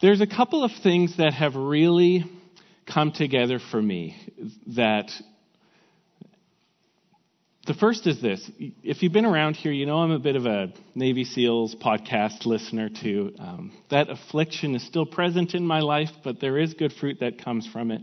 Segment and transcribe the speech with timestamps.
[0.00, 2.24] There's a couple of things that have really
[2.86, 4.16] come together for me
[4.68, 5.10] that
[7.66, 8.50] the first is this.
[8.82, 12.46] If you've been around here, you know I'm a bit of a Navy SEALs podcast
[12.46, 13.34] listener too.
[13.38, 17.44] Um, that affliction is still present in my life, but there is good fruit that
[17.44, 18.00] comes from it.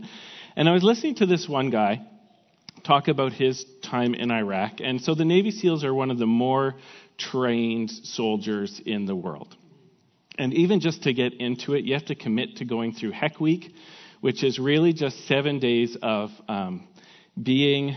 [0.54, 2.06] And I was listening to this one guy
[2.84, 4.74] talk about his time in Iraq.
[4.80, 6.76] And so the Navy SEALs are one of the more
[7.18, 9.57] trained soldiers in the world.
[10.38, 13.40] And even just to get into it, you have to commit to going through Heck
[13.40, 13.74] Week,
[14.20, 16.86] which is really just seven days of um,
[17.40, 17.96] being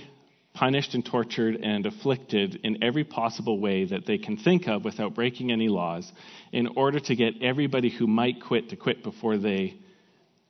[0.54, 5.14] punished and tortured and afflicted in every possible way that they can think of without
[5.14, 6.12] breaking any laws
[6.52, 9.76] in order to get everybody who might quit to quit before they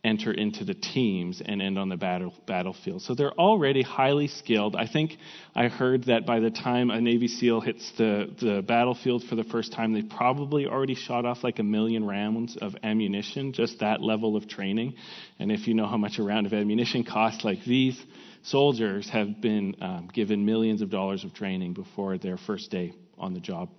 [0.04, 3.02] enter into the teams and end on the battle, battlefield.
[3.04, 4.76] So they're already highly skilled.
[4.76, 5.18] I think
[5.56, 9.44] I heard that by the time a Navy SEAL hits the, the battlefield for the
[9.44, 14.02] first time, they probably already shot off like a million rounds of ammunition, just that
[14.02, 14.96] level of training.
[15.38, 18.04] And if you know how much a round of ammunition costs, like these
[18.44, 23.36] soldiers have been um, given millions of dollars of training before their first day on
[23.36, 23.70] the job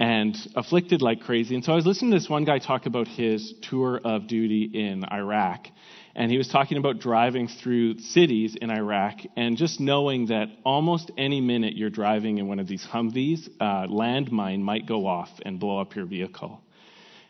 [0.00, 1.54] and afflicted like crazy.
[1.54, 4.70] And so I was listening to this one guy talk about his tour of duty
[4.72, 5.66] in Iraq.
[6.14, 11.10] And he was talking about driving through cities in Iraq and just knowing that almost
[11.18, 15.58] any minute you're driving in one of these Humvees, uh, landmine might go off and
[15.58, 16.60] blow up your vehicle.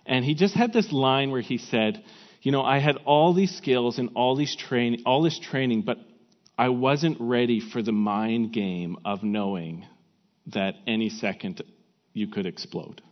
[0.05, 2.02] And he just had this line where he said,
[2.42, 5.98] you know, I had all these skills and all these train, all this training, but
[6.56, 9.86] I wasn't ready for the mind game of knowing
[10.46, 11.62] that any second
[12.12, 13.03] you could explode.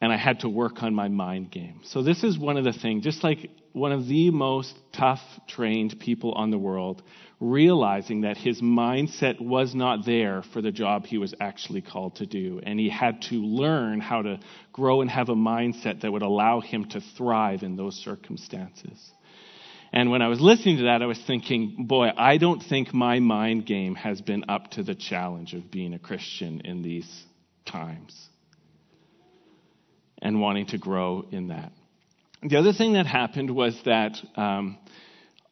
[0.00, 1.80] And I had to work on my mind game.
[1.84, 5.98] So, this is one of the things, just like one of the most tough trained
[5.98, 7.02] people on the world,
[7.40, 12.26] realizing that his mindset was not there for the job he was actually called to
[12.26, 12.60] do.
[12.62, 14.38] And he had to learn how to
[14.72, 19.12] grow and have a mindset that would allow him to thrive in those circumstances.
[19.92, 23.20] And when I was listening to that, I was thinking, boy, I don't think my
[23.20, 27.08] mind game has been up to the challenge of being a Christian in these
[27.64, 28.28] times
[30.20, 31.72] and wanting to grow in that.
[32.42, 34.78] The other thing that happened was that um,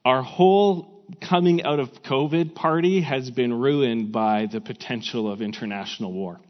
[0.05, 6.13] our whole coming out of COVID party has been ruined by the potential of international
[6.13, 6.41] war.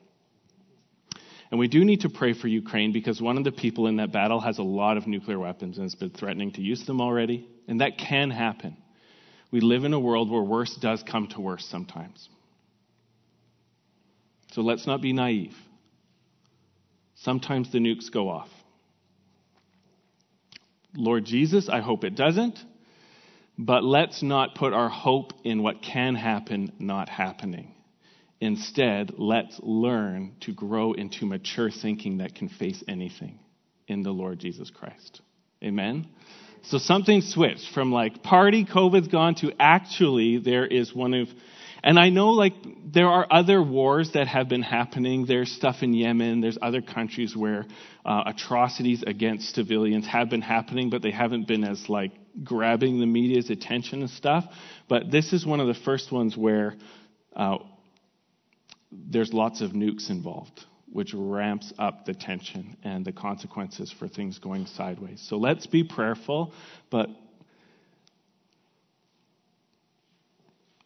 [1.51, 4.13] And we do need to pray for Ukraine because one of the people in that
[4.13, 7.49] battle has a lot of nuclear weapons and has been threatening to use them already.
[7.69, 8.77] And that can happen.
[9.53, 12.29] We live in a world where worse does come to worse sometimes.
[14.53, 15.55] So let's not be naive.
[17.15, 18.49] Sometimes the nukes go off.
[20.95, 22.59] Lord Jesus, I hope it doesn't.
[23.59, 27.76] But let's not put our hope in what can happen not happening.
[28.41, 33.39] Instead, let's learn to grow into mature thinking that can face anything
[33.89, 35.23] in the Lord Jesus Christ.
[35.65, 36.07] Amen?
[36.65, 41.29] So something switched from like party, COVID's gone to actually there is one of,
[41.83, 42.55] and I know like
[42.93, 45.27] there are other wars that have been happening.
[45.27, 46.41] There's stuff in Yemen.
[46.41, 47.65] There's other countries where
[48.05, 53.07] uh, atrocities against civilians have been happening, but they haven't been as like grabbing the
[53.07, 54.45] media's attention and stuff.
[54.89, 56.75] But this is one of the first ones where
[57.37, 57.59] uh,
[59.11, 60.65] there's lots of nukes involved
[60.97, 65.21] which ramps up the tension and the consequences for things going sideways.
[65.29, 66.55] So let's be prayerful,
[66.91, 67.11] but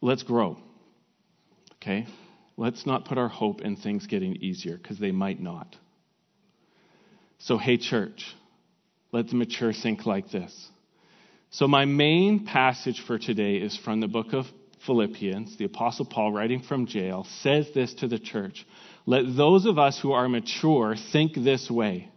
[0.01, 0.59] let's grow.
[1.77, 2.07] Okay?
[2.57, 5.77] Let's not put our hope in things getting easier because they might not.
[7.39, 8.35] So, hey, church,
[9.13, 10.69] let's mature think like this.
[11.51, 14.47] So, my main passage for today is from the book of
[14.87, 15.57] Philippians.
[15.57, 18.67] The Apostle Paul, writing from jail, says this to the church
[19.07, 22.11] let those of us who are mature think this way.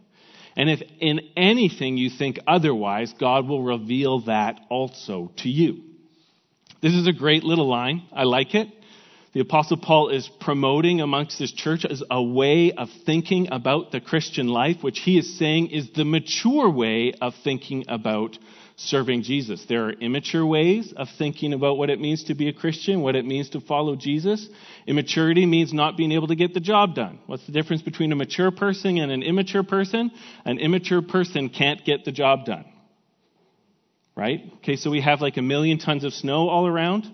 [0.56, 5.82] And if in anything you think otherwise, God will reveal that also to you.
[6.80, 8.02] This is a great little line.
[8.12, 8.68] I like it.
[9.32, 14.00] The apostle Paul is promoting amongst his church as a way of thinking about the
[14.00, 18.38] Christian life, which he is saying is the mature way of thinking about
[18.76, 19.64] serving Jesus.
[19.68, 23.14] There are immature ways of thinking about what it means to be a Christian, what
[23.14, 24.48] it means to follow Jesus.
[24.86, 27.20] Immaturity means not being able to get the job done.
[27.26, 30.10] What's the difference between a mature person and an immature person?
[30.44, 32.64] An immature person can't get the job done.
[34.16, 34.40] Right?
[34.58, 37.04] Okay, so we have like a million tons of snow all around,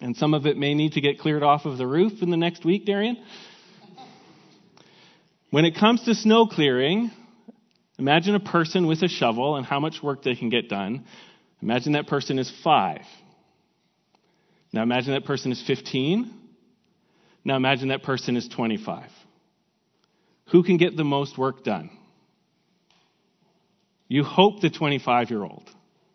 [0.00, 2.36] and some of it may need to get cleared off of the roof in the
[2.36, 3.22] next week, Darian.
[5.50, 7.10] When it comes to snow clearing,
[7.98, 11.04] Imagine a person with a shovel and how much work they can get done.
[11.62, 13.02] Imagine that person is five.
[14.72, 16.32] Now imagine that person is 15.
[17.44, 19.08] Now imagine that person is 25.
[20.50, 21.90] Who can get the most work done?
[24.08, 25.70] You hope the 25 year old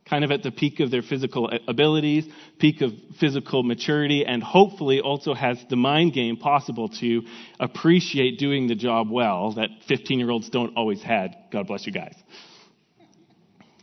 [0.10, 2.26] kind of at the peak of their physical abilities,
[2.58, 7.22] peak of physical maturity, and hopefully also has the mind game possible to
[7.60, 11.36] appreciate doing the job well that 15 year olds don't always had.
[11.52, 12.16] God bless you guys.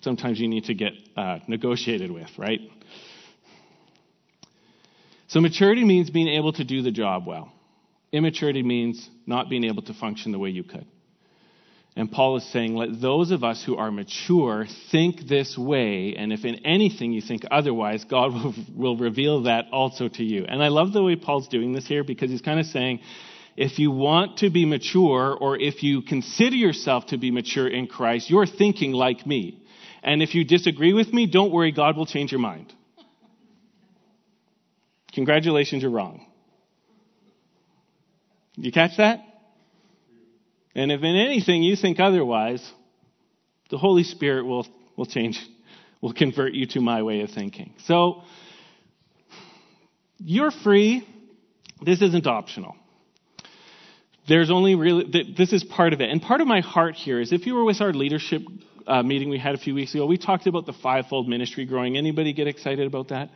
[0.01, 2.61] Sometimes you need to get uh, negotiated with, right?
[5.29, 7.53] So maturity means being able to do the job well.
[8.13, 10.87] Immaturity means not being able to function the way you could.
[11.99, 16.31] And Paul is saying, let those of us who are mature think this way, and
[16.31, 20.45] if in anything you think otherwise, God will, will reveal that also to you.
[20.47, 23.01] And I love the way Paul's doing this here because he's kind of saying,
[23.57, 27.87] if you want to be mature, or if you consider yourself to be mature in
[27.87, 29.63] Christ, you're thinking like me.
[30.03, 32.75] And if you disagree with me, don't worry, God will change your mind.
[35.15, 36.27] Congratulations, you're wrong.
[38.57, 39.26] You catch that?
[40.77, 42.63] And if in anything you think otherwise,
[43.71, 45.41] the Holy Spirit will, will change,
[46.03, 47.73] will convert you to my way of thinking.
[47.87, 48.23] So,
[50.19, 51.09] you're free.
[51.81, 52.77] This isn't optional.
[54.29, 56.11] There's only really, this is part of it.
[56.11, 58.43] And part of my heart here is if you were with our leadership
[58.87, 61.97] uh, meeting we had a few weeks ago, we talked about the fivefold ministry growing.
[61.97, 63.31] Anybody get excited about that?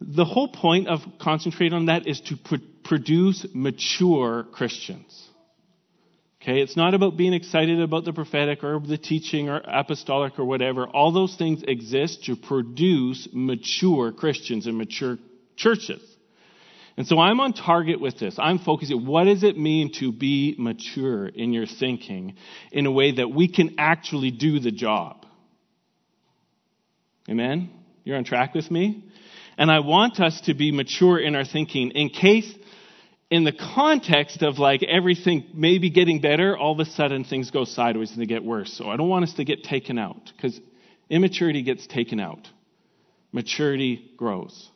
[0.00, 5.28] The whole point of concentrating on that is to pr- produce mature Christians.
[6.42, 10.44] Okay, it's not about being excited about the prophetic or the teaching or apostolic or
[10.44, 10.88] whatever.
[10.88, 15.18] All those things exist to produce mature Christians and mature
[15.54, 16.02] churches.
[16.96, 18.34] And so I'm on target with this.
[18.38, 22.34] I'm focusing, what does it mean to be mature in your thinking
[22.72, 25.24] in a way that we can actually do the job?
[27.30, 27.70] Amen?
[28.02, 29.04] You're on track with me?
[29.56, 32.52] And I want us to be mature in our thinking in case
[33.32, 37.64] in the context of like everything maybe getting better, all of a sudden things go
[37.64, 38.70] sideways and they get worse.
[38.76, 40.60] So I don't want us to get taken out because
[41.08, 42.46] immaturity gets taken out.
[43.32, 44.68] Maturity grows.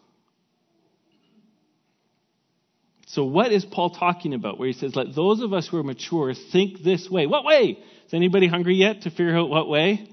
[3.09, 5.85] So what is Paul talking about where he says, let those of us who are
[5.85, 7.27] mature think this way?
[7.27, 7.79] What way?
[8.07, 10.09] Is anybody hungry yet to figure out what way?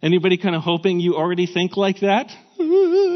[0.00, 2.30] Anybody kind of hoping you already think like that?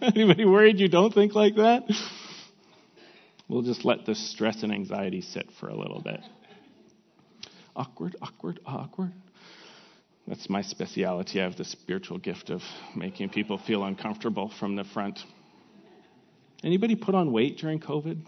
[0.14, 1.82] Anybody worried you don't think like that?
[3.48, 6.20] We'll just let the stress and anxiety sit for a little bit.
[7.76, 9.12] Awkward, awkward, awkward.
[10.26, 11.40] That's my speciality.
[11.40, 12.62] I have the spiritual gift of
[12.96, 15.18] making people feel uncomfortable from the front.
[16.62, 18.22] Anybody put on weight during COVID?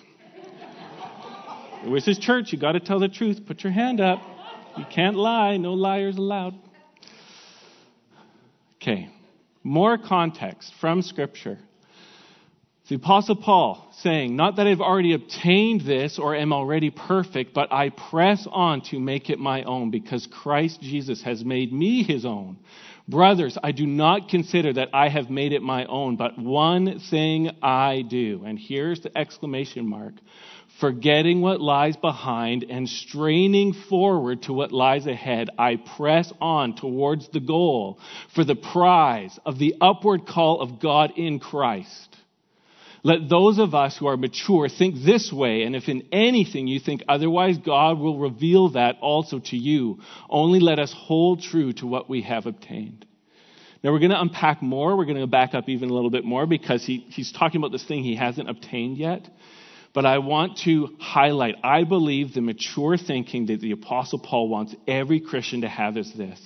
[1.85, 2.53] This is church.
[2.53, 3.47] You got to tell the truth.
[3.47, 4.21] Put your hand up.
[4.77, 5.57] You can't lie.
[5.57, 6.55] No liars allowed.
[8.77, 9.09] Okay.
[9.63, 11.59] More context from Scripture.
[12.93, 17.73] The Apostle Paul saying, Not that I've already obtained this or am already perfect, but
[17.73, 22.27] I press on to make it my own because Christ Jesus has made me his
[22.27, 22.59] own.
[23.09, 27.51] Brothers, I do not consider that I have made it my own, but one thing
[27.63, 28.43] I do.
[28.45, 30.13] And here's the exclamation mark
[30.83, 37.29] forgetting what lies behind and straining forward to what lies ahead, I press on towards
[37.29, 38.01] the goal
[38.35, 42.17] for the prize of the upward call of God in Christ.
[43.05, 46.81] Let those of us who are mature think this way, and if in anything you
[46.81, 50.01] think otherwise, God will reveal that also to you.
[50.29, 53.07] Only let us hold true to what we have obtained.
[53.85, 54.97] Now we're going to unpack more.
[54.97, 57.71] We're going to back up even a little bit more because he, he's talking about
[57.71, 59.29] this thing he hasn't obtained yet.
[59.95, 64.75] But I want to highlight, I believe the mature thinking that the Apostle Paul wants
[64.89, 66.41] every Christian to have is this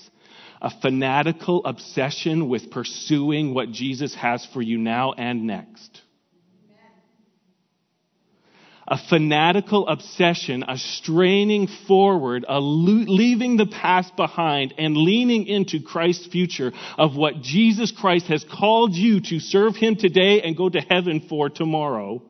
[0.60, 6.00] a fanatical obsession with pursuing what Jesus has for you now and next.
[8.88, 16.26] A fanatical obsession, a straining forward, a leaving the past behind and leaning into Christ's
[16.26, 20.80] future of what Jesus Christ has called you to serve Him today and go to
[20.80, 22.22] heaven for tomorrow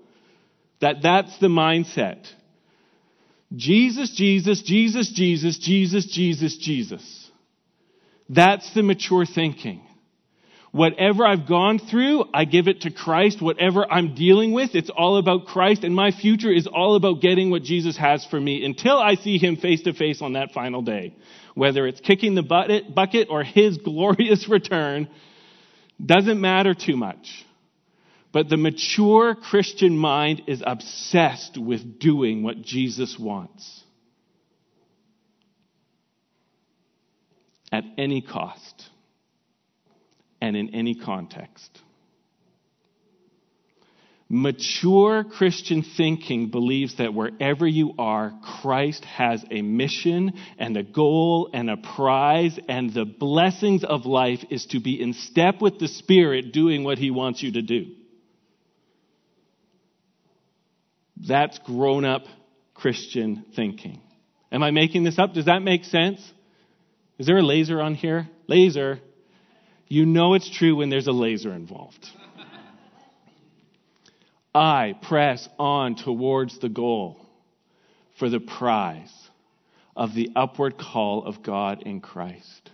[0.80, 2.26] that that's the mindset.
[3.54, 7.30] Jesus, Jesus, Jesus, Jesus, Jesus, Jesus, Jesus.
[8.28, 9.82] That's the mature thinking.
[10.72, 13.40] Whatever I've gone through, I give it to Christ.
[13.40, 15.84] Whatever I'm dealing with, it's all about Christ.
[15.84, 19.38] And my future is all about getting what Jesus has for me until I see
[19.38, 21.14] him face to face on that final day.
[21.54, 25.08] Whether it's kicking the bucket or his glorious return,
[26.04, 27.46] doesn't matter too much.
[28.36, 33.82] But the mature Christian mind is obsessed with doing what Jesus wants
[37.72, 38.90] at any cost
[40.42, 41.80] and in any context.
[44.28, 51.48] Mature Christian thinking believes that wherever you are, Christ has a mission and a goal
[51.54, 55.88] and a prize, and the blessings of life is to be in step with the
[55.88, 57.94] Spirit doing what He wants you to do.
[61.26, 62.22] That's grown up
[62.74, 64.00] Christian thinking.
[64.52, 65.34] Am I making this up?
[65.34, 66.20] Does that make sense?
[67.18, 68.28] Is there a laser on here?
[68.46, 69.00] Laser.
[69.88, 72.06] You know it's true when there's a laser involved.
[74.54, 77.20] I press on towards the goal
[78.18, 79.12] for the prize
[79.94, 82.70] of the upward call of God in Christ.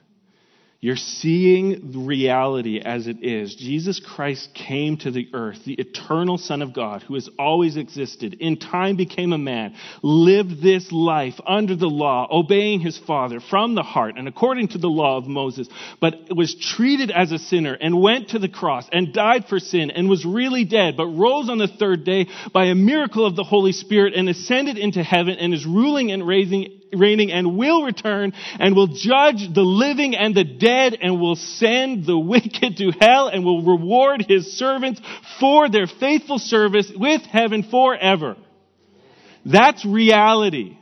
[0.85, 3.55] You're seeing reality as it is.
[3.55, 8.35] Jesus Christ came to the earth, the eternal Son of God, who has always existed,
[8.41, 13.77] in time became a man, lived this life under the law, obeying his Father from
[13.77, 15.69] the heart and according to the law of Moses,
[16.01, 19.93] but was treated as a sinner and went to the cross and died for sin
[19.93, 23.45] and was really dead, but rose on the third day by a miracle of the
[23.45, 28.33] Holy Spirit and ascended into heaven and is ruling and raising reigning and will return
[28.59, 33.29] and will judge the living and the dead and will send the wicked to hell
[33.29, 35.01] and will reward his servants
[35.41, 38.37] for their faithful service with heaven forever.
[39.45, 40.79] That's reality.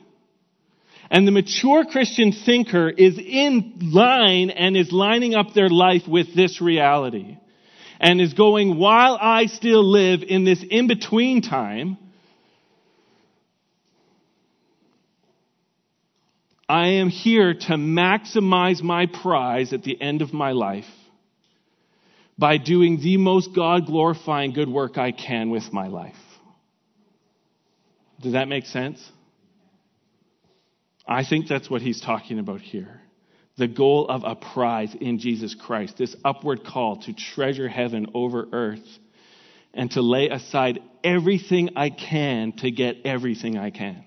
[1.10, 6.34] And the mature Christian thinker is in line and is lining up their life with
[6.36, 7.36] this reality.
[7.98, 11.98] And is going, while I still live in this in-between time,
[16.70, 20.86] I am here to maximize my prize at the end of my life
[22.38, 26.14] by doing the most God glorifying good work I can with my life.
[28.22, 29.04] Does that make sense?
[31.08, 33.00] I think that's what he's talking about here.
[33.56, 38.46] The goal of a prize in Jesus Christ, this upward call to treasure heaven over
[38.52, 38.98] earth
[39.74, 44.04] and to lay aside everything I can to get everything I can.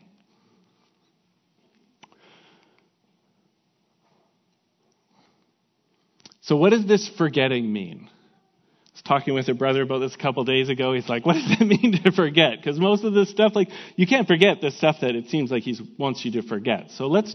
[6.43, 8.09] So, what does this forgetting mean?
[8.09, 10.93] I was talking with a brother about this a couple days ago.
[10.93, 12.57] He's like, What does it mean to forget?
[12.57, 15.63] Because most of this stuff, like, you can't forget the stuff that it seems like
[15.63, 16.91] he wants you to forget.
[16.91, 17.33] So, let's,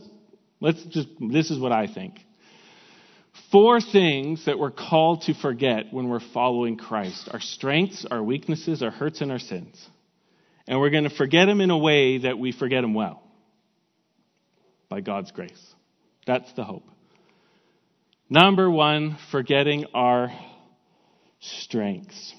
[0.61, 2.21] let's just, this is what I think.
[3.51, 8.83] Four things that we're called to forget when we're following Christ our strengths, our weaknesses,
[8.83, 9.89] our hurts, and our sins.
[10.67, 13.23] And we're going to forget them in a way that we forget them well
[14.91, 15.75] by God's grace.
[16.27, 16.85] That's the hope.
[18.31, 20.31] Number one, forgetting our
[21.41, 22.35] strengths.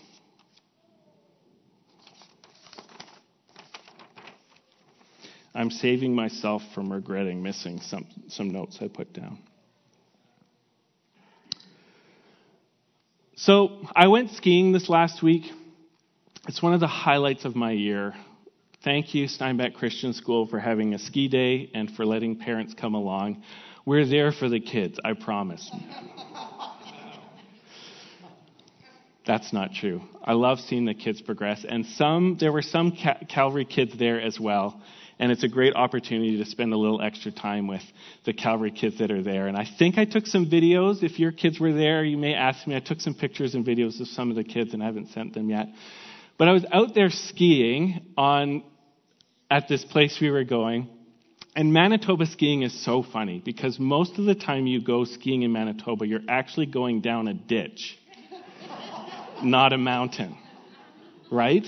[5.56, 9.40] I'm saving myself from regretting missing some, some notes I put down.
[13.36, 15.52] So, I went skiing this last week.
[16.48, 18.14] It's one of the highlights of my year.
[18.84, 22.94] Thank you, Steinbach Christian School, for having a ski day and for letting parents come
[22.94, 23.44] along.
[23.90, 25.68] We're there for the kids, I promise.
[29.26, 30.04] That's not true.
[30.24, 32.96] I love seeing the kids progress, and some there were some
[33.28, 34.80] Calvary kids there as well,
[35.18, 37.82] and it's a great opportunity to spend a little extra time with
[38.28, 39.48] the Calvary kids that are there.
[39.48, 41.02] And I think I took some videos.
[41.02, 42.76] If your kids were there, you may ask me.
[42.76, 45.34] I took some pictures and videos of some of the kids, and I haven't sent
[45.34, 45.66] them yet.
[46.38, 48.62] But I was out there skiing on
[49.50, 50.90] at this place we were going,
[51.56, 55.52] and Manitoba skiing is so funny because most of the time you go skiing in
[55.52, 57.98] Manitoba, you're actually going down a ditch,
[59.44, 60.38] not a mountain.
[61.32, 61.66] Right?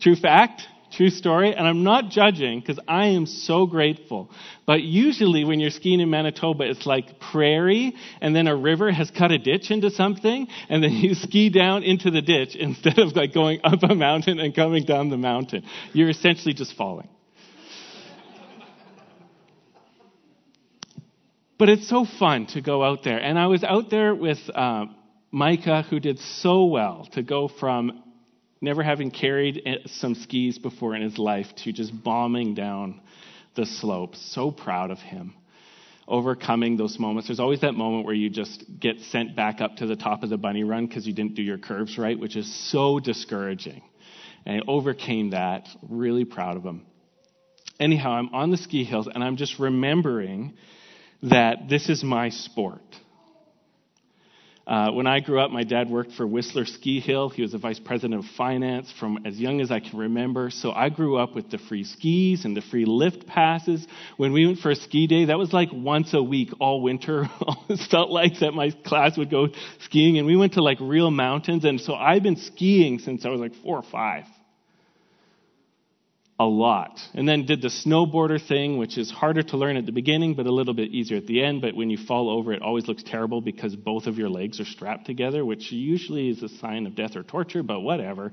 [0.00, 1.54] True fact, true story.
[1.54, 4.30] And I'm not judging because I am so grateful.
[4.66, 9.10] But usually when you're skiing in Manitoba, it's like prairie and then a river has
[9.10, 13.14] cut a ditch into something and then you ski down into the ditch instead of
[13.14, 15.64] like going up a mountain and coming down the mountain.
[15.92, 17.08] You're essentially just falling.
[21.60, 23.18] But it's so fun to go out there.
[23.18, 24.86] And I was out there with uh,
[25.30, 28.02] Micah, who did so well to go from
[28.62, 33.02] never having carried some skis before in his life to just bombing down
[33.56, 34.16] the slope.
[34.16, 35.34] So proud of him.
[36.08, 37.28] Overcoming those moments.
[37.28, 40.30] There's always that moment where you just get sent back up to the top of
[40.30, 43.82] the bunny run because you didn't do your curves right, which is so discouraging.
[44.46, 45.68] And he overcame that.
[45.86, 46.86] Really proud of him.
[47.78, 50.54] Anyhow, I'm on the ski hills and I'm just remembering
[51.22, 52.80] that this is my sport.
[54.66, 57.28] Uh, when I grew up, my dad worked for Whistler Ski Hill.
[57.28, 60.48] He was a vice president of finance from as young as I can remember.
[60.50, 63.84] So I grew up with the free skis and the free lift passes.
[64.16, 67.28] When we went for a ski day, that was like once a week all winter.
[67.68, 69.48] it felt like that my class would go
[69.80, 71.64] skiing, and we went to like real mountains.
[71.64, 74.24] And so I've been skiing since I was like four or five
[76.40, 76.98] a lot.
[77.12, 80.46] And then did the snowboarder thing, which is harder to learn at the beginning, but
[80.46, 81.60] a little bit easier at the end.
[81.60, 84.64] But when you fall over, it always looks terrible because both of your legs are
[84.64, 88.32] strapped together, which usually is a sign of death or torture, but whatever.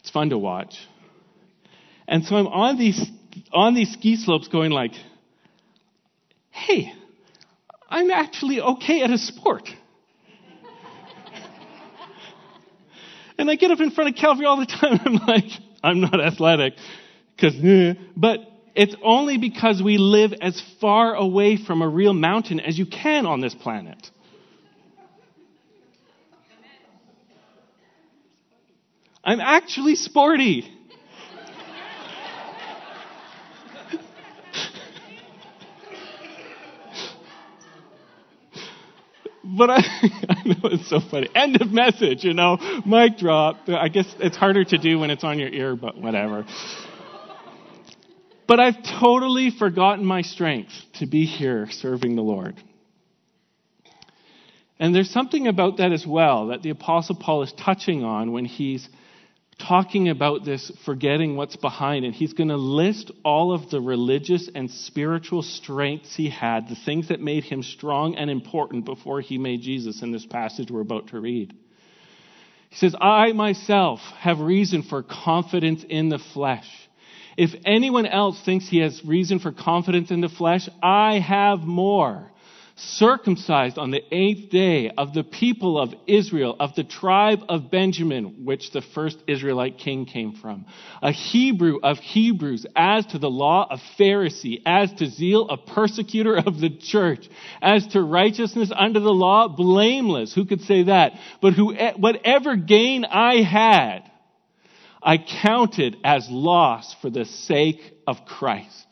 [0.00, 0.76] it's fun to watch.
[2.06, 3.02] And so I'm on these,
[3.50, 4.92] on these ski slopes going like,
[6.50, 6.92] hey,
[7.88, 9.70] I'm actually okay at a sport.
[13.40, 15.00] And I get up in front of Calvary all the time.
[15.06, 15.50] I'm like,
[15.82, 16.74] I'm not athletic.
[17.40, 17.94] Cause, eh.
[18.14, 18.40] but
[18.74, 23.24] it's only because we live as far away from a real mountain as you can
[23.24, 24.10] on this planet.
[29.24, 30.70] I'm actually sporty.
[39.56, 39.76] But I,
[40.28, 41.28] I know it's so funny.
[41.34, 43.68] End of message, you know, mic drop.
[43.68, 46.46] I guess it's harder to do when it's on your ear, but whatever.
[48.46, 52.56] But I've totally forgotten my strength to be here serving the Lord.
[54.80, 58.46] And there's something about that as well that the Apostle Paul is touching on when
[58.46, 58.88] he's
[59.66, 64.48] talking about this forgetting what's behind, and he's going to list all of the religious
[64.54, 69.38] and spiritual strengths he had, the things that made him strong and important before he
[69.38, 71.52] made Jesus in this passage we're about to read.
[72.70, 76.68] He says, I myself have reason for confidence in the flesh.
[77.36, 82.30] If anyone else thinks he has reason for confidence in the flesh, I have more
[82.80, 88.44] circumcised on the eighth day of the people of Israel, of the tribe of Benjamin,
[88.44, 90.66] which the first Israelite king came from,
[91.02, 96.36] a Hebrew of Hebrews, as to the law of Pharisee, as to zeal a persecutor
[96.36, 97.28] of the church,
[97.60, 100.34] as to righteousness under the law, blameless.
[100.34, 101.12] Who could say that?
[101.40, 104.10] But who, whatever gain I had,
[105.02, 108.89] I counted as loss for the sake of Christ.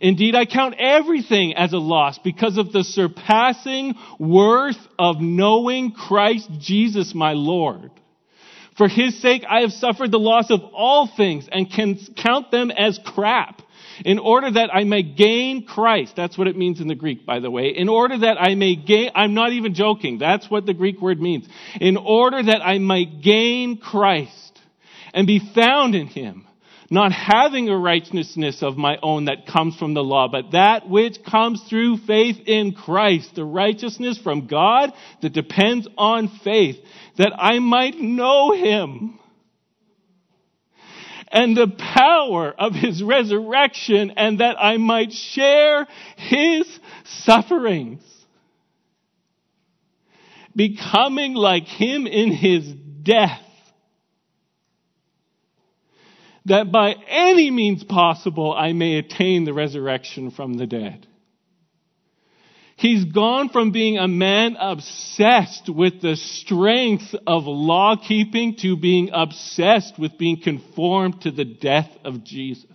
[0.00, 6.48] Indeed, I count everything as a loss because of the surpassing worth of knowing Christ
[6.58, 7.90] Jesus my Lord.
[8.76, 12.70] For his sake, I have suffered the loss of all things and can count them
[12.70, 13.60] as crap
[14.04, 16.14] in order that I may gain Christ.
[16.16, 17.74] That's what it means in the Greek, by the way.
[17.76, 20.18] In order that I may gain, I'm not even joking.
[20.18, 21.48] That's what the Greek word means.
[21.80, 24.60] In order that I might gain Christ
[25.12, 26.46] and be found in him
[26.90, 31.22] not having a righteousness of my own that comes from the law, but that which
[31.22, 36.76] comes through faith in Christ, the righteousness from God that depends on faith,
[37.18, 39.18] that I might know him.
[41.30, 46.66] And the power of his resurrection and that I might share his
[47.04, 48.02] sufferings,
[50.56, 52.66] becoming like him in his
[53.02, 53.42] death
[56.48, 61.06] that by any means possible I may attain the resurrection from the dead.
[62.76, 69.10] He's gone from being a man obsessed with the strength of law keeping to being
[69.12, 72.66] obsessed with being conformed to the death of Jesus.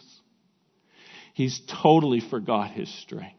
[1.33, 3.37] He's totally forgot his strength.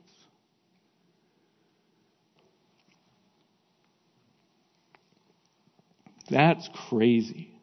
[6.30, 7.53] That's crazy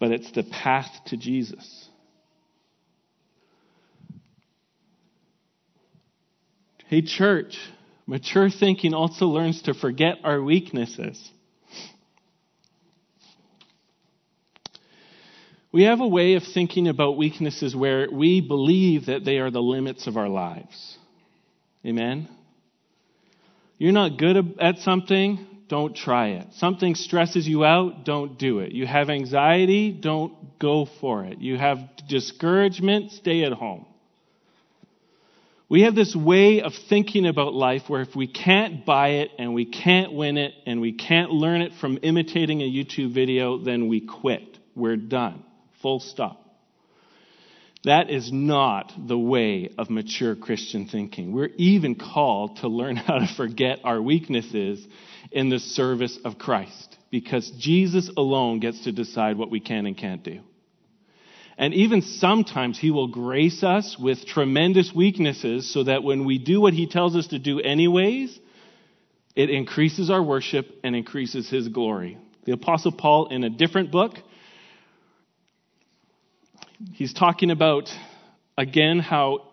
[0.00, 1.88] but it's the path to Jesus.
[6.86, 7.56] Hey, church,
[8.06, 11.30] mature thinking also learns to forget our weaknesses.
[15.70, 19.62] We have a way of thinking about weaknesses where we believe that they are the
[19.62, 20.98] limits of our lives.
[21.86, 22.28] Amen?
[23.78, 26.48] You're not good at something, don't try it.
[26.54, 28.72] Something stresses you out, don't do it.
[28.72, 31.38] You have anxiety, don't go for it.
[31.38, 31.78] You have
[32.08, 33.86] discouragement, stay at home.
[35.68, 39.54] We have this way of thinking about life where if we can't buy it and
[39.54, 43.86] we can't win it and we can't learn it from imitating a YouTube video, then
[43.86, 44.58] we quit.
[44.74, 45.44] We're done.
[45.82, 46.44] Full stop.
[47.84, 51.32] That is not the way of mature Christian thinking.
[51.32, 54.84] We're even called to learn how to forget our weaknesses
[55.30, 59.96] in the service of Christ because Jesus alone gets to decide what we can and
[59.96, 60.40] can't do.
[61.58, 66.60] And even sometimes he will grace us with tremendous weaknesses so that when we do
[66.60, 68.38] what he tells us to do anyways,
[69.36, 72.16] it increases our worship and increases his glory.
[72.44, 74.14] The Apostle Paul, in a different book,
[76.94, 77.90] he's talking about,
[78.56, 79.50] again, how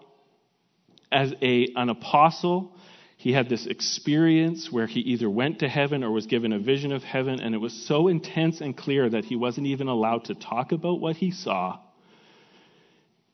[1.11, 2.71] as a, an apostle,
[3.17, 6.91] he had this experience where he either went to heaven or was given a vision
[6.91, 10.35] of heaven, and it was so intense and clear that he wasn't even allowed to
[10.35, 11.79] talk about what he saw.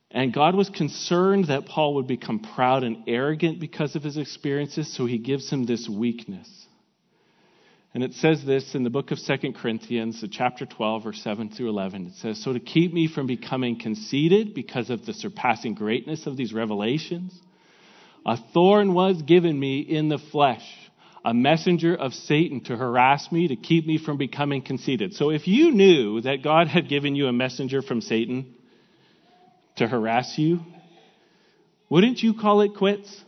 [0.10, 4.96] And God was concerned that Paul would become proud and arrogant because of his experiences,
[4.96, 6.48] so he gives him this weakness.
[7.94, 11.70] And it says this in the book of 2 Corinthians, chapter 12, verse 7 through
[11.70, 12.08] 11.
[12.08, 16.38] It says, So to keep me from becoming conceited because of the surpassing greatness of
[16.38, 17.38] these revelations,
[18.26, 20.64] a thorn was given me in the flesh,
[21.26, 25.14] a messenger of Satan to harass me, to keep me from becoming conceited.
[25.14, 28.56] So if you knew that God had given you a messenger from Satan,
[29.78, 30.60] to harass you,
[31.90, 33.24] wouldn't you call it quits?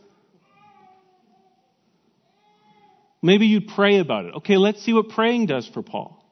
[3.22, 4.34] Maybe you'd pray about it.
[4.36, 6.22] Okay, let's see what praying does for Paul.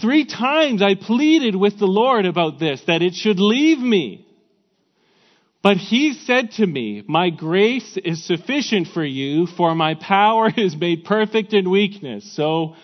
[0.00, 4.26] Three times I pleaded with the Lord about this, that it should leave me.
[5.62, 10.76] But he said to me, My grace is sufficient for you, for my power is
[10.76, 12.30] made perfect in weakness.
[12.34, 12.76] So,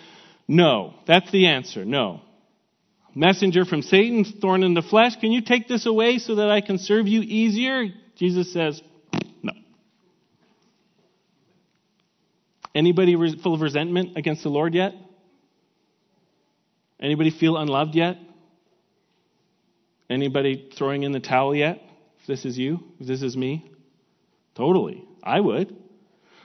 [0.46, 0.94] no.
[1.06, 1.84] That's the answer.
[1.84, 2.22] No
[3.18, 6.60] messenger from Satan, thorn in the flesh, can you take this away so that I
[6.60, 7.86] can serve you easier?
[8.16, 8.80] Jesus says,
[9.42, 9.52] no.
[12.74, 14.94] Anybody full of resentment against the Lord yet?
[17.00, 18.18] Anybody feel unloved yet?
[20.08, 21.82] Anybody throwing in the towel yet?
[22.28, 23.68] This is you, if this is me?
[24.54, 25.04] Totally.
[25.22, 25.74] I would.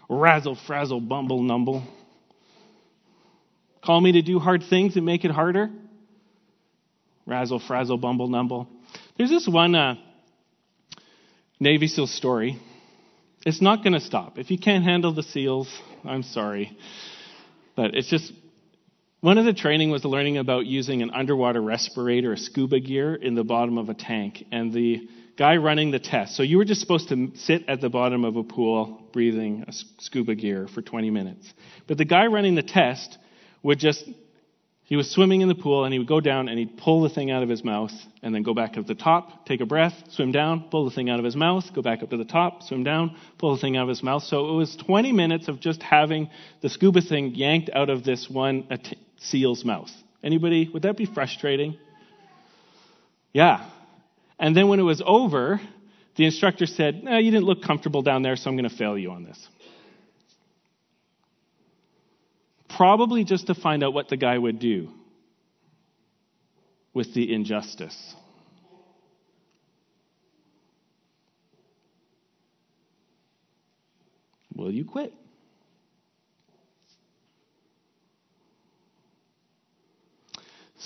[0.09, 1.83] Razzle, frazzle, bumble, numble.
[3.83, 5.69] Call me to do hard things and make it harder?
[7.25, 8.67] razzle, frazzle, bumble, numble.
[9.17, 9.95] There's this one uh,
[11.59, 12.59] Navy SEAL story.
[13.45, 14.37] It's not going to stop.
[14.37, 15.69] If you can't handle the SEALs,
[16.05, 16.77] I'm sorry.
[17.75, 18.31] But it's just
[19.21, 23.35] one of the training was learning about using an underwater respirator, a scuba gear, in
[23.35, 24.45] the bottom of a tank.
[24.51, 27.89] And the guy running the test, so you were just supposed to sit at the
[27.89, 31.53] bottom of a pool breathing a scuba gear for 20 minutes.
[31.87, 33.17] But the guy running the test
[33.63, 34.03] would just
[34.85, 37.09] he was swimming in the pool and he would go down and he'd pull the
[37.09, 37.91] thing out of his mouth
[38.21, 40.91] and then go back up to the top, take a breath, swim down, pull the
[40.91, 43.61] thing out of his mouth, go back up to the top, swim down, pull the
[43.61, 44.23] thing out of his mouth.
[44.23, 46.29] So it was 20 minutes of just having
[46.61, 48.67] the scuba thing yanked out of this one
[49.17, 49.89] seal's mouth.
[50.21, 51.77] Anybody, would that be frustrating?
[53.31, 53.69] Yeah.
[54.43, 55.61] And then when it was over,
[56.17, 58.97] the instructor said, no, you didn't look comfortable down there, so I'm going to fail
[58.97, 59.47] you on this.
[62.75, 64.89] probably just to find out what the guy would do
[66.93, 68.15] with the injustice.
[74.55, 75.13] Will you quit?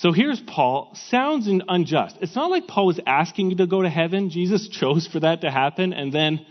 [0.00, 0.92] So here's Paul.
[1.10, 2.18] Sounds unjust.
[2.20, 4.30] It's not like Paul was asking to go to heaven.
[4.30, 6.46] Jesus chose for that to happen, and then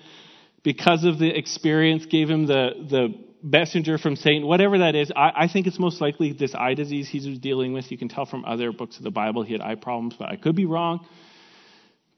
[0.64, 5.32] because of the experience, gave him the, the messenger from Satan, whatever that is, I,
[5.44, 7.90] I, think it's most likely this eye disease he was dealing with.
[7.90, 10.36] You can tell from other books of the Bible he had eye problems, but I
[10.36, 11.08] could be wrong.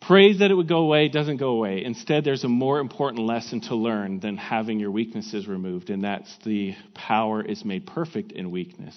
[0.01, 1.83] Prays that it would go away, doesn't go away.
[1.83, 6.35] Instead, there's a more important lesson to learn than having your weaknesses removed, and that's
[6.43, 8.95] the power is made perfect in weakness.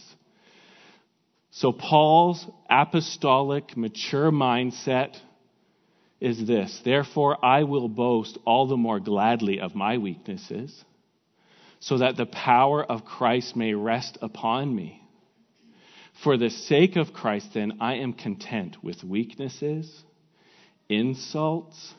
[1.54, 5.16] So, Paul's apostolic, mature mindset
[6.18, 10.84] is this Therefore, I will boast all the more gladly of my weaknesses
[11.78, 15.02] so that the power of Christ may rest upon me.
[16.22, 20.04] For the sake of Christ, then, I am content with weaknesses,
[20.88, 21.92] insults,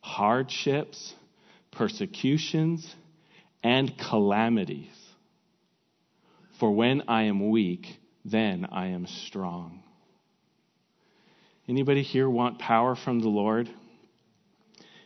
[0.00, 1.14] hardships,
[1.70, 2.96] persecutions,
[3.62, 4.96] and calamities.
[6.58, 9.82] For when I am weak, then I am strong.
[11.68, 13.68] Anybody here want power from the Lord?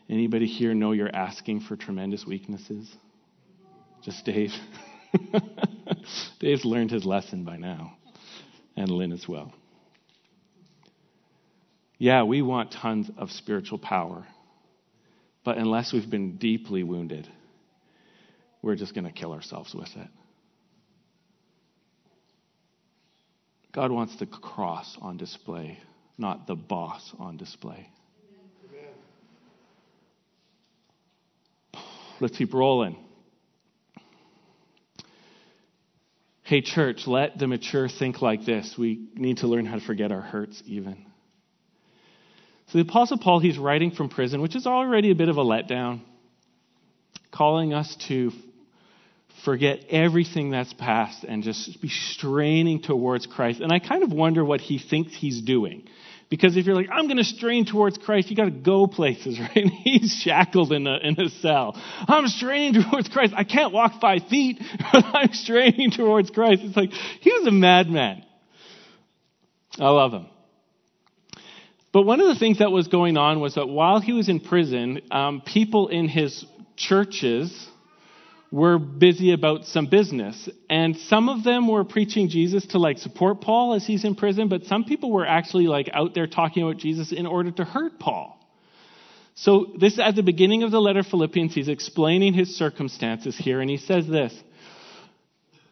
[0.09, 2.95] Anybody here know you're asking for tremendous weaknesses?
[4.03, 4.53] Just Dave.
[6.41, 7.95] Dave's learned his lesson by now,
[8.77, 9.53] and Lynn as well.
[11.99, 14.27] Yeah, we want tons of spiritual power,
[15.45, 17.29] but unless we've been deeply wounded,
[18.61, 20.09] we're just going to kill ourselves with it.
[23.73, 25.79] God wants the cross on display,
[26.19, 27.89] not the boss on display.
[32.21, 32.97] Let's keep rolling.
[36.45, 38.75] Hey, church, let the mature think like this.
[38.77, 41.05] We need to learn how to forget our hurts, even.
[42.67, 45.43] So, the Apostle Paul, he's writing from prison, which is already a bit of a
[45.43, 46.01] letdown,
[47.31, 48.33] calling us to
[49.45, 53.61] forget everything that's past and just be straining towards Christ.
[53.61, 55.89] And I kind of wonder what he thinks he's doing.
[56.31, 59.39] Because if you're like, I'm going to strain towards Christ, you got to go places,
[59.41, 59.67] right?
[59.85, 61.75] He's shackled in a, in a cell.
[61.77, 63.35] I'm straining towards Christ.
[63.37, 64.59] I can't walk five feet,
[64.93, 66.63] but I'm straining towards Christ.
[66.65, 68.25] It's like, he was a madman.
[69.79, 70.27] I love him.
[71.93, 74.41] But one of the things that was going on was that while he was in
[74.41, 77.69] prison, um, people in his churches
[78.53, 80.49] were busy about some business.
[80.69, 84.49] And some of them were preaching Jesus to like support Paul as he's in prison,
[84.49, 87.99] but some people were actually like out there talking about Jesus in order to hurt
[87.99, 88.39] Paul.
[89.35, 93.71] So this at the beginning of the letter Philippians, he's explaining his circumstances here, and
[93.71, 94.35] he says this.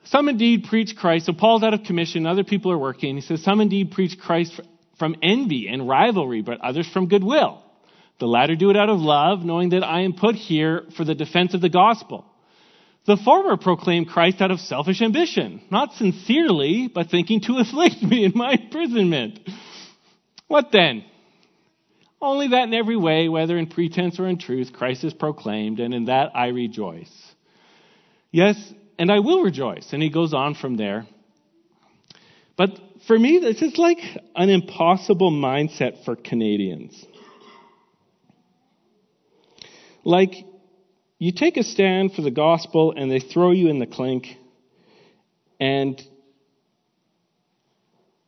[0.05, 1.27] Some indeed preach Christ.
[1.27, 3.15] So Paul's out of commission, other people are working.
[3.15, 4.59] He says, Some indeed preach Christ
[4.99, 7.63] from envy and rivalry, but others from goodwill.
[8.19, 11.15] The latter do it out of love, knowing that I am put here for the
[11.15, 12.25] defense of the gospel.
[13.07, 18.25] The former proclaim Christ out of selfish ambition, not sincerely, but thinking to afflict me
[18.25, 19.41] in my imprisonment.
[20.49, 21.05] What then?
[22.21, 25.95] Only that in every way, whether in pretense or in truth, Christ is proclaimed, and
[25.95, 27.11] in that I rejoice.
[28.31, 28.57] Yes,
[28.99, 29.93] and I will rejoice.
[29.93, 31.07] And he goes on from there.
[32.57, 33.99] But for me, this is like
[34.37, 37.07] an impossible mindset for Canadians.
[40.05, 40.35] Like,
[41.21, 44.27] you take a stand for the gospel and they throw you in the clink,
[45.61, 46.03] and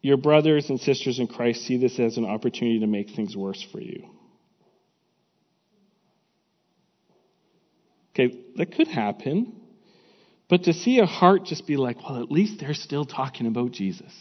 [0.02, 3.64] your brothers and sisters in Christ see this as an opportunity to make things worse
[3.72, 4.04] for you.
[8.10, 9.58] Okay, that could happen.
[10.50, 13.70] But to see a heart just be like, well, at least they're still talking about
[13.70, 14.12] Jesus.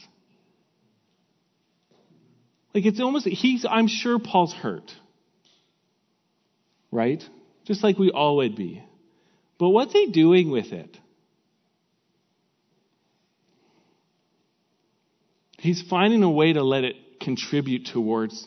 [2.74, 4.94] Like it's almost, he's, I'm sure Paul's hurt.
[6.90, 7.22] Right?
[7.72, 8.84] Just like we all would be.
[9.58, 10.98] But what's he doing with it?
[15.58, 18.46] He's finding a way to let it contribute towards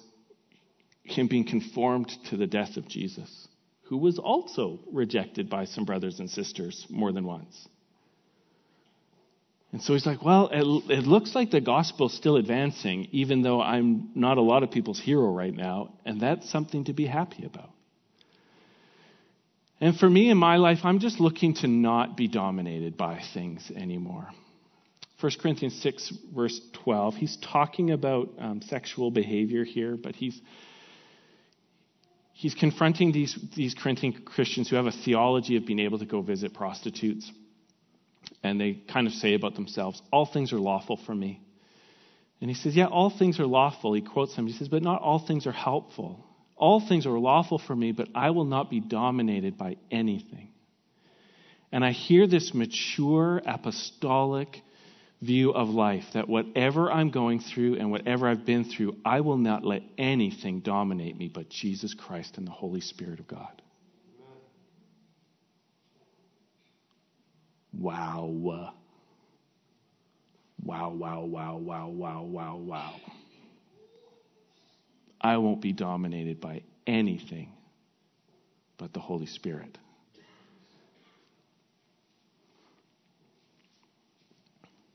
[1.04, 3.48] him being conformed to the death of Jesus,
[3.84, 7.66] who was also rejected by some brothers and sisters more than once.
[9.72, 13.62] And so he's like, well, it, it, looks like the gospel's still advancing, even though
[13.62, 17.46] I'm not a lot of people's hero right now, and that's something to be happy
[17.46, 17.70] about.
[19.80, 23.70] And for me in my life, I'm just looking to not be dominated by things
[23.74, 24.28] anymore.
[25.20, 30.40] 1 Corinthians 6, verse 12, he's talking about um, sexual behavior here, but he's,
[32.32, 36.20] he's confronting these, these Corinthian Christians who have a theology of being able to go
[36.20, 37.30] visit prostitutes.
[38.42, 41.40] And they kind of say about themselves, All things are lawful for me.
[42.40, 43.94] And he says, Yeah, all things are lawful.
[43.94, 44.46] He quotes them.
[44.46, 46.24] He says, But not all things are helpful.
[46.56, 50.48] All things are lawful for me, but I will not be dominated by anything.
[51.72, 54.62] And I hear this mature apostolic
[55.20, 59.38] view of life that whatever I'm going through and whatever I've been through, I will
[59.38, 63.62] not let anything dominate me but Jesus Christ and the Holy Spirit of God.
[67.72, 68.30] Wow.
[70.62, 72.94] Wow, wow, wow, wow, wow, wow, wow.
[75.24, 77.48] I won't be dominated by anything
[78.76, 79.78] but the Holy Spirit.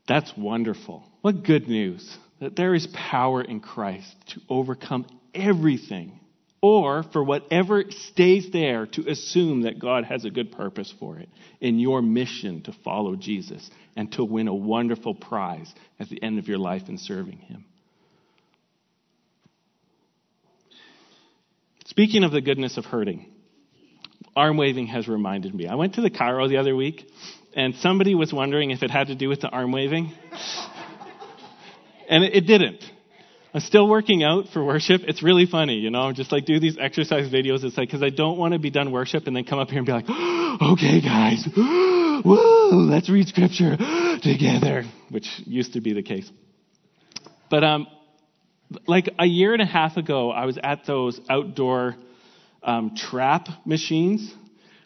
[0.08, 1.04] That's wonderful.
[1.22, 6.20] What good news that there is power in Christ to overcome everything,
[6.62, 11.30] or for whatever stays there, to assume that God has a good purpose for it
[11.60, 16.38] in your mission to follow Jesus and to win a wonderful prize at the end
[16.38, 17.66] of your life in serving Him.
[21.90, 23.26] Speaking of the goodness of hurting,
[24.36, 25.66] arm waving has reminded me.
[25.66, 27.10] I went to the chiro the other week,
[27.56, 30.14] and somebody was wondering if it had to do with the arm waving.
[32.08, 32.84] and it, it didn't.
[33.56, 35.02] I'm still working out for worship.
[35.08, 37.64] It's really funny, you know, I just like do these exercise videos.
[37.64, 39.80] It's like, because I don't want to be done worship and then come up here
[39.80, 40.06] and be like,
[40.62, 43.78] okay, guys, let's read scripture
[44.22, 46.30] together, which used to be the case.
[47.50, 47.88] But um,
[48.88, 51.96] like a year and a half ago, I was at those outdoor
[52.62, 54.34] um, trap machines,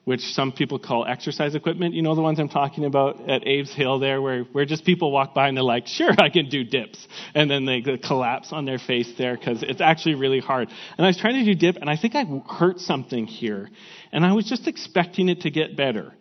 [0.06, 1.94] which some people call exercise equipment.
[1.94, 5.12] You know the ones I'm talking about at Abe's Hill there, where, where just people
[5.12, 7.08] walk by and they're like, sure, I can do dips.
[7.34, 10.70] And then they collapse on their face there because it's actually really hard.
[10.98, 13.70] And I was trying to do dip, and I think I hurt something here.
[14.12, 16.14] And I was just expecting it to get better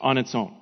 [0.00, 0.54] on its own.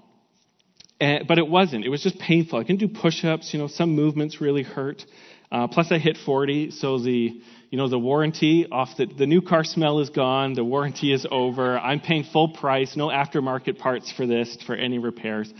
[1.01, 1.85] And, but it wasn't.
[1.85, 2.61] It was just painful.
[2.61, 3.53] I couldn't do push ups.
[3.53, 5.05] You know, some movements really hurt.
[5.53, 7.41] Uh, plus, I hit 40, so the
[7.73, 11.27] you know, the warranty off the, the new car smell is gone, the warranty is
[11.31, 15.51] over, I'm paying full price, no aftermarket parts for this, for any repairs.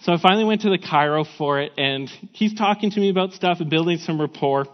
[0.00, 3.34] So I finally went to the chiro for it, and he's talking to me about
[3.34, 4.64] stuff and building some rapport,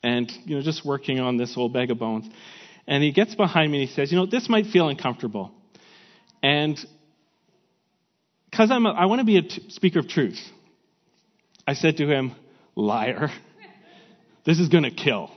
[0.00, 2.28] and, you know, just working on this old bag of bones.
[2.86, 5.50] And he gets behind me and he says, you know, this might feel uncomfortable.
[6.40, 6.78] And
[8.48, 10.38] because I'm a, I want to be a t- speaker of truth,
[11.66, 12.36] I said to him,
[12.76, 13.30] liar,
[14.44, 15.30] this is going to kill.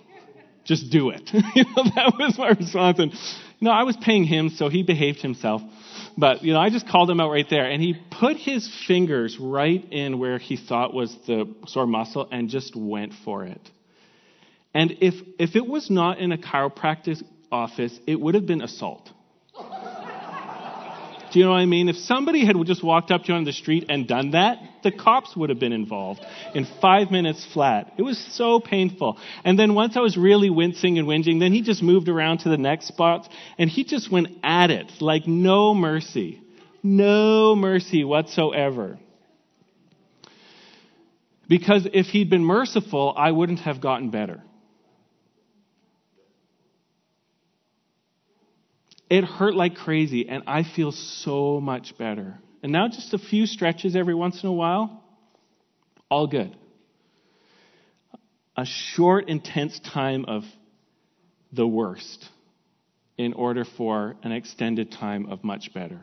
[0.66, 1.30] Just do it.
[1.34, 3.00] you know, that was my response.
[3.00, 3.14] And,
[3.64, 5.62] know, I was paying him, so he behaved himself.
[6.18, 7.70] But, you know, I just called him out right there.
[7.70, 12.50] And he put his fingers right in where he thought was the sore muscle and
[12.50, 13.62] just went for it.
[14.74, 19.10] And if, if it was not in a chiropractic office, it would have been assault.
[21.34, 21.90] Do you know what I mean?
[21.90, 24.92] If somebody had just walked up to you on the street and done that, the
[24.92, 27.92] cops would have been involved in five minutes flat.
[27.98, 29.18] It was so painful.
[29.44, 32.50] And then once I was really wincing and whinging, then he just moved around to
[32.50, 36.40] the next spot and he just went at it like no mercy.
[36.84, 39.00] No mercy whatsoever.
[41.50, 44.44] Because if he'd been merciful, I wouldn't have gotten better.
[49.14, 52.40] It hurt like crazy, and I feel so much better.
[52.64, 55.04] And now just a few stretches every once in a while,
[56.10, 56.58] all good.
[58.58, 60.42] A short, intense time of
[61.52, 62.28] the worst
[63.16, 66.00] in order for an extended time of much better.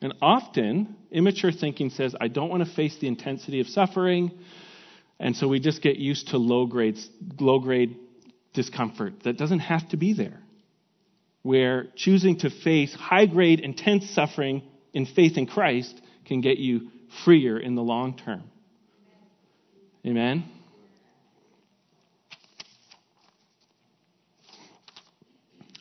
[0.00, 4.32] And often, immature thinking says, I don't want to face the intensity of suffering,
[5.20, 7.94] and so we just get used to low grades, low grade
[8.52, 10.42] discomfort that doesn't have to be there
[11.42, 16.88] where choosing to face high grade, intense suffering in faith in Christ can get you
[17.24, 18.44] freer in the long term.
[20.06, 20.44] Amen?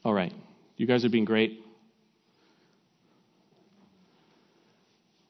[0.03, 0.33] All right.
[0.77, 1.59] You guys are being great.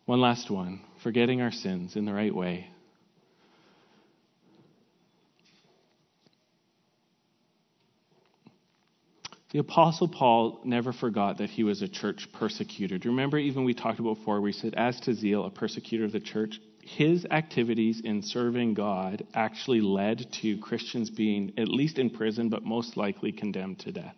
[0.05, 2.70] One last one forgetting our sins in the right way.
[9.51, 12.97] The Apostle Paul never forgot that he was a church persecutor.
[12.97, 16.05] Do you remember, even we talked about before, we said, as to zeal, a persecutor
[16.05, 16.61] of the church?
[16.81, 22.63] His activities in serving God actually led to Christians being at least in prison, but
[22.63, 24.15] most likely condemned to death.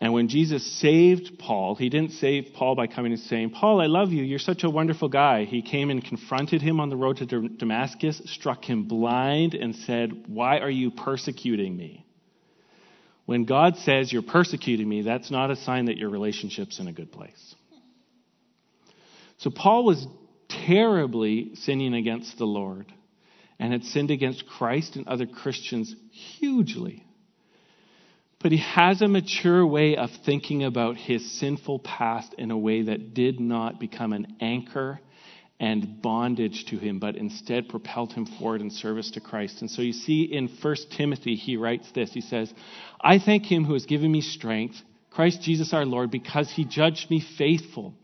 [0.00, 3.86] And when Jesus saved Paul, he didn't save Paul by coming and saying, Paul, I
[3.86, 4.24] love you.
[4.24, 5.44] You're such a wonderful guy.
[5.44, 10.24] He came and confronted him on the road to Damascus, struck him blind, and said,
[10.26, 12.06] Why are you persecuting me?
[13.26, 16.92] When God says you're persecuting me, that's not a sign that your relationship's in a
[16.92, 17.54] good place.
[19.38, 20.06] So Paul was
[20.66, 22.86] terribly sinning against the Lord
[23.58, 27.04] and had sinned against Christ and other Christians hugely.
[28.40, 32.82] But he has a mature way of thinking about his sinful past in a way
[32.82, 35.00] that did not become an anchor
[35.60, 39.60] and bondage to him, but instead propelled him forward in service to Christ.
[39.60, 42.12] And so you see in 1 Timothy, he writes this.
[42.12, 42.52] He says,
[43.00, 44.76] I thank him who has given me strength,
[45.10, 47.94] Christ Jesus our Lord, because he judged me faithful,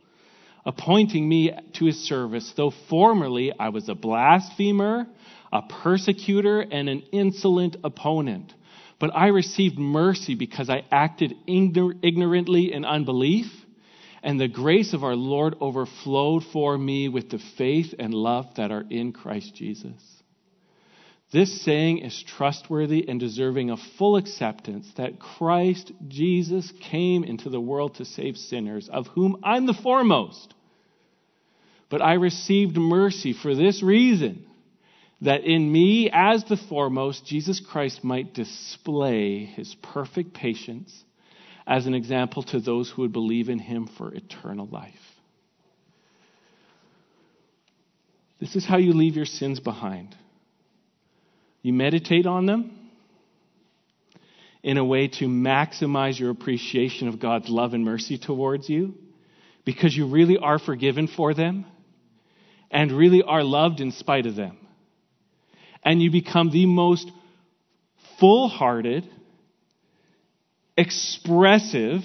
[0.65, 5.07] appointing me to his service, though formerly I was a blasphemer,
[5.53, 8.53] a persecutor, and an insolent opponent.
[9.01, 13.47] But I received mercy because I acted ignorantly in unbelief
[14.23, 18.71] and the grace of our Lord overflowed for me with the faith and love that
[18.71, 20.03] are in Christ Jesus.
[21.31, 27.61] This saying is trustworthy and deserving of full acceptance that Christ Jesus came into the
[27.61, 30.55] world to save sinners, of whom I'm the foremost.
[31.91, 34.47] But I received mercy for this reason
[35.21, 41.05] that in me, as the foremost, Jesus Christ might display his perfect patience
[41.69, 44.95] as an example to those who would believe in him for eternal life.
[48.41, 50.17] This is how you leave your sins behind.
[51.61, 52.75] You meditate on them
[54.63, 58.95] in a way to maximize your appreciation of God's love and mercy towards you
[59.67, 61.67] because you really are forgiven for them
[62.71, 64.57] and really are loved in spite of them.
[65.85, 67.11] And you become the most
[68.19, 69.09] full hearted,
[70.79, 72.03] expressive,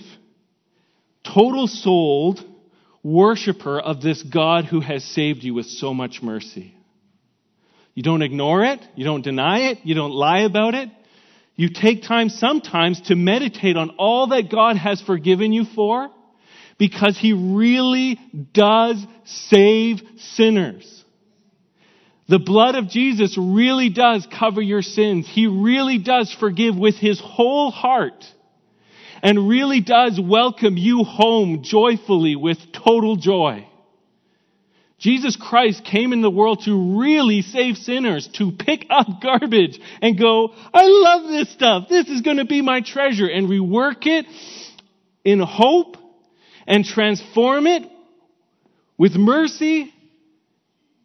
[1.23, 2.43] total souled
[3.03, 6.73] worshiper of this God who has saved you with so much mercy.
[7.93, 10.89] You don't ignore it, you don't deny it, you don't lie about it.
[11.55, 16.09] You take time sometimes to meditate on all that God has forgiven you for
[16.79, 18.19] because He really
[18.53, 20.89] does save sinners.
[22.27, 25.27] The blood of Jesus really does cover your sins.
[25.29, 28.25] He really does forgive with his whole heart
[29.23, 33.65] and really does welcome you home joyfully with total joy.
[34.99, 40.19] Jesus Christ came in the world to really save sinners, to pick up garbage and
[40.19, 41.87] go, I love this stuff.
[41.89, 44.25] This is going to be my treasure and rework it
[45.23, 45.95] in hope
[46.67, 47.83] and transform it
[48.97, 49.93] with mercy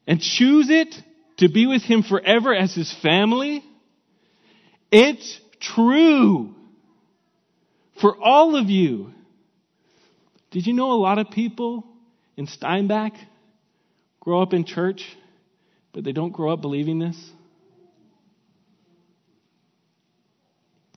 [0.09, 0.93] and choose it
[1.39, 3.65] to be with Him forever as His family.
[4.91, 6.57] It's true
[8.01, 9.13] for all of you.
[10.51, 11.85] Did you know a lot of people
[12.37, 13.13] in Steinbach
[14.21, 15.05] grow up in church,
[15.93, 17.31] but they don't grow up believing this?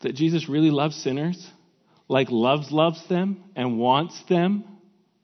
[0.01, 1.47] That Jesus really loves sinners,
[2.07, 4.63] like loves loves them and wants them.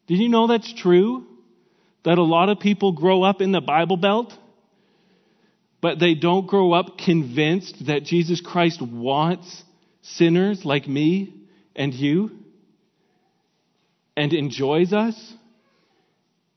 [0.07, 1.25] Did you know that's true?
[2.03, 4.33] That a lot of people grow up in the Bible Belt,
[5.81, 9.63] but they don't grow up convinced that Jesus Christ wants
[10.01, 11.36] sinners like me
[11.77, 12.31] and you
[14.17, 15.33] and enjoys us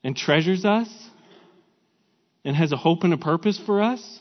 [0.03, 0.89] and treasures us
[2.45, 4.21] and has a hope and a purpose for us.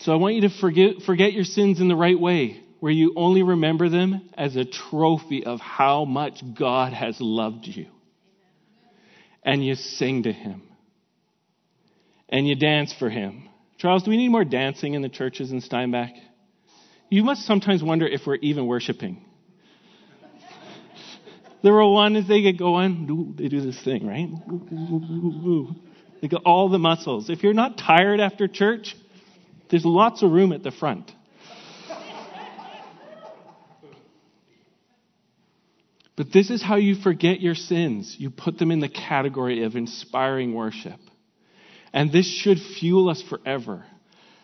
[0.00, 3.14] So I want you to forget, forget your sins in the right way, where you
[3.16, 7.86] only remember them as a trophy of how much God has loved you.
[9.42, 10.62] And you sing to Him.
[12.28, 13.48] And you dance for Him.
[13.78, 16.12] Charles, do we need more dancing in the churches in Steinbach?
[17.10, 19.24] You must sometimes wonder if we're even worshiping.
[21.62, 24.30] The Rwandans, they get going, they do this thing, right?
[26.22, 27.28] They got all the muscles.
[27.28, 28.96] If you're not tired after church,
[29.70, 31.10] there's lots of room at the front.
[36.16, 38.14] But this is how you forget your sins.
[38.18, 41.00] You put them in the category of inspiring worship.
[41.92, 43.84] And this should fuel us forever.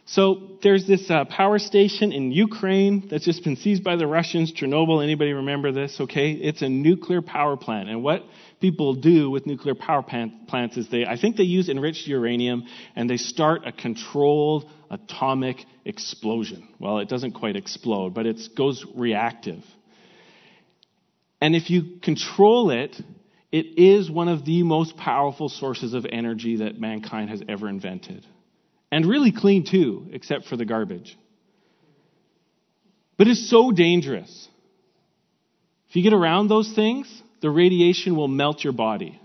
[0.08, 4.52] So there's this uh, power station in Ukraine that's just been seized by the Russians.
[4.52, 6.00] Chernobyl, anybody remember this?
[6.00, 8.22] Okay, it's a nuclear power plant, and what
[8.60, 12.62] people do with nuclear power plants is they, I think they use enriched uranium,
[12.94, 16.68] and they start a controlled atomic explosion.
[16.78, 19.64] Well, it doesn't quite explode, but it goes reactive.
[21.40, 22.94] And if you control it,
[23.50, 28.24] it is one of the most powerful sources of energy that mankind has ever invented.
[28.90, 31.16] And really clean too, except for the garbage.
[33.16, 34.48] But it's so dangerous.
[35.88, 39.20] If you get around those things, the radiation will melt your body.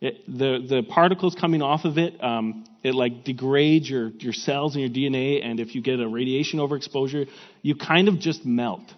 [0.00, 4.76] It, the, the particles coming off of it, um, it like degrades your, your cells
[4.76, 7.28] and your DNA, and if you get a radiation overexposure,
[7.62, 8.92] you kind of just melt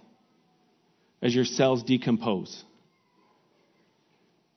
[1.22, 2.64] as your cells decompose.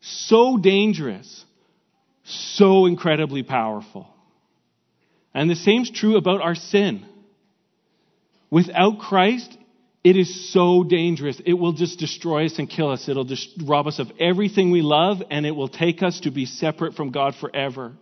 [0.01, 1.45] So dangerous,
[2.23, 4.07] so incredibly powerful.
[5.33, 7.05] And the same's true about our sin.
[8.49, 9.57] Without Christ,
[10.03, 11.41] it is so dangerous.
[11.45, 13.07] It will just destroy us and kill us.
[13.07, 16.45] It'll just rob us of everything we love, and it will take us to be
[16.45, 17.93] separate from God forever.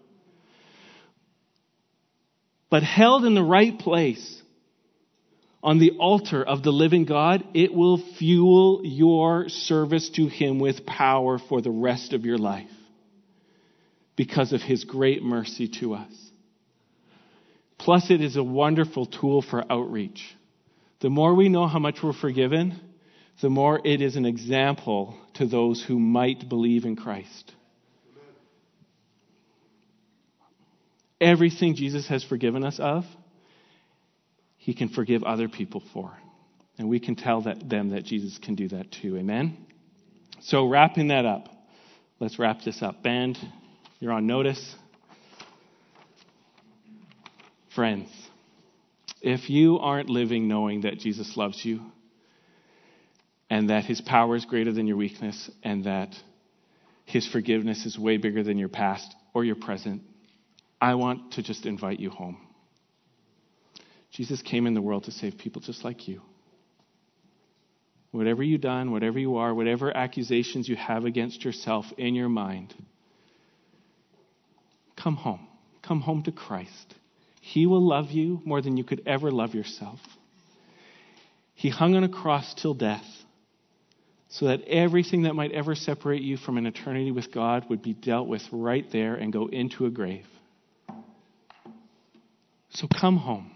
[2.69, 4.41] But held in the right place,
[5.61, 10.85] on the altar of the living God, it will fuel your service to Him with
[10.85, 12.69] power for the rest of your life
[14.15, 16.28] because of His great mercy to us.
[17.79, 20.21] Plus, it is a wonderful tool for outreach.
[20.99, 22.79] The more we know how much we're forgiven,
[23.41, 27.53] the more it is an example to those who might believe in Christ.
[31.21, 33.05] Everything Jesus has forgiven us of,
[34.57, 36.11] he can forgive other people for.
[36.77, 39.17] And we can tell that, them that Jesus can do that too.
[39.17, 39.57] Amen?
[40.41, 41.47] So, wrapping that up,
[42.19, 43.03] let's wrap this up.
[43.03, 43.37] Band,
[43.99, 44.75] you're on notice.
[47.75, 48.09] Friends,
[49.21, 51.81] if you aren't living knowing that Jesus loves you
[53.49, 56.15] and that his power is greater than your weakness and that
[57.05, 60.01] his forgiveness is way bigger than your past or your present,
[60.81, 62.37] I want to just invite you home.
[64.11, 66.21] Jesus came in the world to save people just like you.
[68.11, 72.73] Whatever you've done, whatever you are, whatever accusations you have against yourself in your mind,
[74.95, 75.47] come home.
[75.83, 76.95] Come home to Christ.
[77.51, 79.99] He will love you more than you could ever love yourself.
[81.55, 83.05] He hung on a cross till death
[84.27, 87.93] so that everything that might ever separate you from an eternity with God would be
[87.93, 90.27] dealt with right there and go into a grave.
[92.69, 93.49] So come home.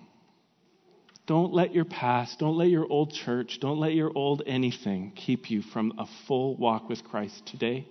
[1.28, 5.52] Don't let your past, don't let your old church, don't let your old anything keep
[5.52, 7.88] you from a full walk with Christ today.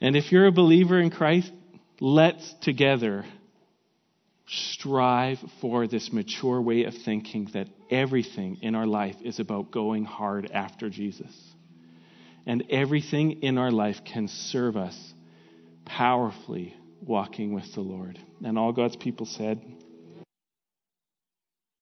[0.00, 1.52] And if you're a believer in Christ,
[2.00, 3.26] let's together
[4.50, 10.04] strive for this mature way of thinking that everything in our life is about going
[10.04, 11.32] hard after Jesus.
[12.46, 14.96] And everything in our life can serve us
[15.84, 18.18] powerfully walking with the Lord.
[18.44, 19.60] And all God's people said,